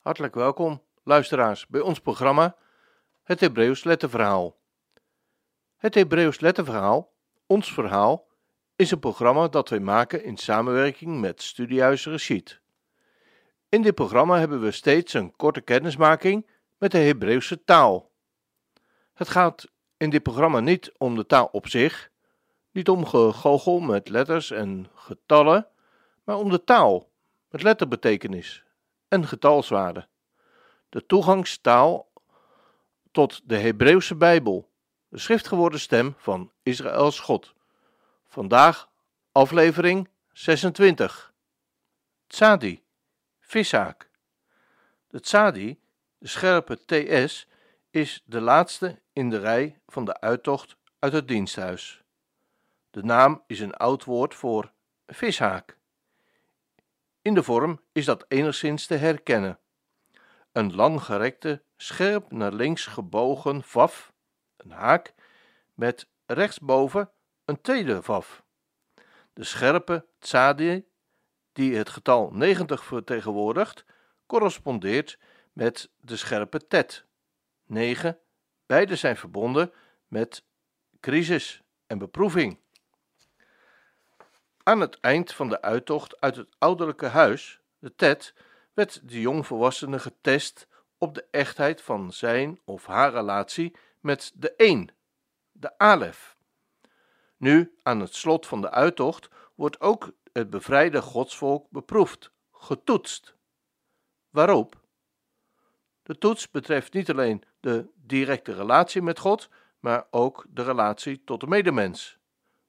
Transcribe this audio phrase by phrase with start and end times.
[0.00, 2.56] Hartelijk welkom, luisteraars, bij ons programma
[3.22, 4.56] Het Hebreeuws Letterverhaal.
[5.76, 7.12] Het Hebreeuws Letterverhaal,
[7.46, 8.26] ons verhaal,
[8.76, 12.60] is een programma dat wij maken in samenwerking met Studiehuis Rashid.
[13.68, 16.46] In dit programma hebben we steeds een korte kennismaking
[16.78, 18.10] met de Hebreeuwse taal.
[19.14, 22.10] Het gaat in dit programma niet om de taal op zich,
[22.70, 25.66] niet om gegoochel met letters en getallen,
[26.24, 27.10] maar om de taal
[27.48, 28.64] met letterbetekenis
[29.10, 30.08] en getalswaarde.
[30.88, 32.12] De toegangstaal
[33.10, 34.70] tot de Hebreeuwse Bijbel,
[35.08, 37.54] de schriftgeworden stem van Israëls God.
[38.26, 38.88] Vandaag
[39.32, 41.32] aflevering 26.
[42.26, 42.82] Tzadi,
[43.40, 44.10] vishaak.
[45.08, 45.80] De tzadi,
[46.18, 47.48] de scherpe TS,
[47.90, 52.02] is de laatste in de rij van de uittocht uit het diensthuis.
[52.90, 54.72] De naam is een oud woord voor
[55.06, 55.78] vishaak.
[57.22, 59.58] In de vorm is dat enigszins te herkennen.
[60.52, 64.12] Een langgerekte, scherp naar links gebogen vaf,
[64.56, 65.14] een haak,
[65.74, 67.10] met rechtsboven
[67.44, 68.44] een tweede vaf.
[69.32, 70.84] De scherpe tzadi,
[71.52, 73.84] die het getal 90 vertegenwoordigt,
[74.26, 75.18] correspondeert
[75.52, 77.04] met de scherpe tet,
[77.66, 78.18] 9.
[78.66, 79.72] Beide zijn verbonden
[80.08, 80.44] met
[81.00, 82.58] crisis en beproeving.
[84.62, 88.34] Aan het eind van de uittocht uit het ouderlijke huis, de Tet,
[88.74, 90.66] werd de jongvolwassene getest
[90.98, 94.90] op de echtheid van zijn of haar relatie met de een,
[95.52, 96.36] de Alef.
[97.36, 103.34] Nu, aan het slot van de uittocht, wordt ook het bevrijde godsvolk beproefd, getoetst.
[104.30, 104.80] Waarop?
[106.02, 111.40] De toets betreft niet alleen de directe relatie met God, maar ook de relatie tot
[111.40, 112.18] de medemens,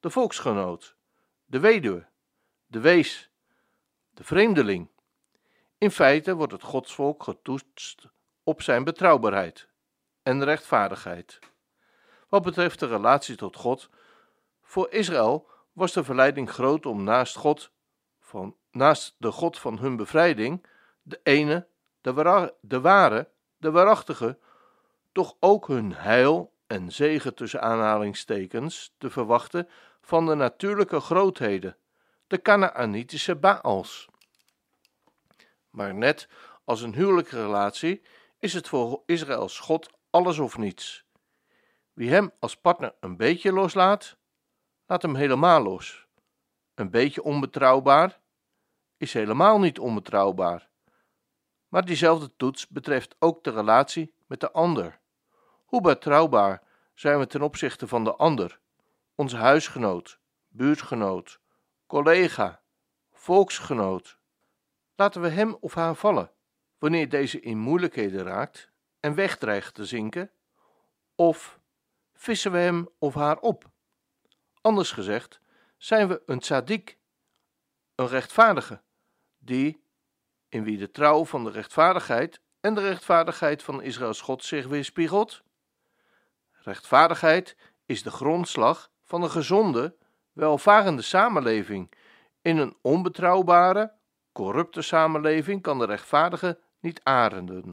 [0.00, 0.96] de volksgenoot
[1.52, 2.06] de weduwe,
[2.66, 3.30] de wees,
[4.10, 4.88] de vreemdeling.
[5.78, 8.08] In feite wordt het godsvolk getoetst
[8.42, 9.68] op zijn betrouwbaarheid
[10.22, 11.38] en rechtvaardigheid.
[12.28, 13.90] Wat betreft de relatie tot God,
[14.62, 17.70] voor Israël was de verleiding groot om naast God,
[18.20, 20.66] van, naast de God van hun bevrijding,
[21.02, 21.66] de ene,
[22.00, 22.12] de,
[22.80, 24.38] ware, de waarachtige,
[25.12, 29.68] toch ook hun heil en zegen tussen aanhalingstekens te verwachten
[30.00, 31.76] van de natuurlijke grootheden,
[32.26, 34.08] de Canaanitische Baals.
[35.70, 36.28] Maar net
[36.64, 38.02] als een huwelijke relatie
[38.38, 41.04] is het voor Israëls God alles of niets.
[41.92, 44.16] Wie hem als partner een beetje loslaat,
[44.86, 46.06] laat hem helemaal los.
[46.74, 48.20] Een beetje onbetrouwbaar
[48.96, 50.68] is helemaal niet onbetrouwbaar.
[51.68, 55.00] Maar diezelfde toets betreft ook de relatie met de ander.
[55.72, 56.62] Hoe betrouwbaar
[56.94, 58.60] zijn we ten opzichte van de ander?
[59.14, 60.18] onze huisgenoot,
[60.48, 61.40] buurtgenoot,
[61.86, 62.62] collega,
[63.12, 64.18] volksgenoot.
[64.94, 66.30] Laten we hem of haar vallen
[66.78, 70.30] wanneer deze in moeilijkheden raakt en wegdreigt te zinken,
[71.14, 71.60] of
[72.14, 73.70] vissen we hem of haar op.
[74.60, 75.40] Anders gezegd,
[75.76, 76.98] zijn we een tzaddik,
[77.94, 78.82] een rechtvaardige,
[79.38, 79.84] die,
[80.48, 85.42] in wie de trouw van de rechtvaardigheid en de rechtvaardigheid van Israëls God zich weerspiegelt.
[86.64, 87.56] Rechtvaardigheid
[87.86, 89.96] is de grondslag van een gezonde,
[90.32, 91.92] welvarende samenleving.
[92.42, 93.92] In een onbetrouwbare,
[94.32, 97.68] corrupte samenleving kan de rechtvaardige niet arenden.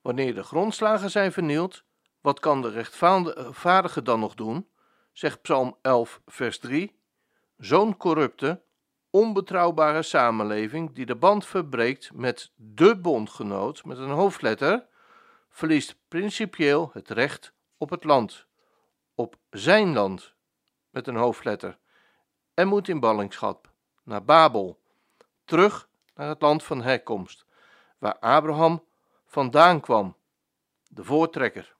[0.00, 1.84] Wanneer de grondslagen zijn vernield,
[2.20, 4.68] wat kan de rechtvaardige dan nog doen?
[5.12, 6.98] Zegt Psalm 11, vers 3.
[7.56, 8.62] Zo'n corrupte,
[9.10, 14.86] onbetrouwbare samenleving die de band verbreekt met de bondgenoot met een hoofdletter,
[15.48, 18.46] verliest principieel het recht op het land,
[19.14, 20.34] op zijn land
[20.90, 21.78] met een hoofdletter
[22.54, 24.80] en moet in ballingschap naar Babel,
[25.44, 27.46] terug naar het land van herkomst,
[27.98, 28.84] waar Abraham
[29.26, 30.16] vandaan kwam,
[30.88, 31.76] de voortrekker.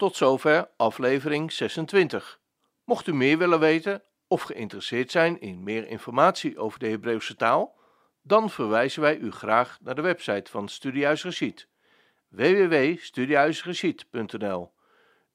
[0.00, 2.40] Tot zover aflevering 26.
[2.84, 7.76] Mocht u meer willen weten of geïnteresseerd zijn in meer informatie over de Hebreeuwse taal,
[8.22, 11.68] dan verwijzen wij u graag naar de website van Studiehuis Rashid
[12.28, 14.72] www.studiehuisrashid.nl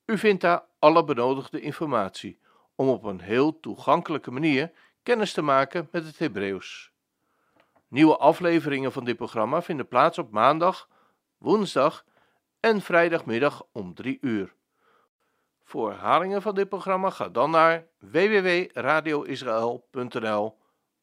[0.06, 2.40] U vindt daar alle benodigde informatie
[2.76, 4.72] om op een heel toegankelijke manier
[5.04, 6.92] kennis te maken met het Hebreeuws.
[7.88, 10.90] Nieuwe afleveringen van dit programma vinden plaats op maandag,
[11.38, 12.06] woensdag
[12.66, 14.56] en vrijdagmiddag om 3 uur.
[15.64, 20.58] Voor herhalingen van dit programma ga dan naar www.radioisrael.nl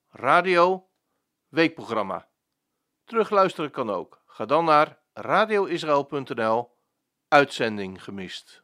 [0.08, 0.88] Radio
[1.48, 2.28] Weekprogramma.
[3.04, 4.22] Terugluisteren kan ook.
[4.26, 6.76] Ga dan naar radioisrael.nl
[7.28, 8.61] Uitzending gemist.